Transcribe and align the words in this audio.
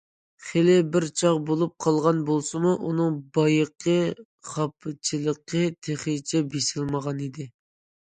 خېلى 0.43 0.77
بىر 0.95 1.05
چاغ 1.21 1.37
بولۇپ 1.49 1.75
قالغان 1.85 2.23
بولسىمۇ، 2.31 2.73
ئۇنىڭ 2.89 3.21
بايىقى 3.37 3.95
خاپىچىلىقى 4.55 5.65
تېخىچە 5.87 6.47
بېسىلمىغانىدى. 6.53 7.53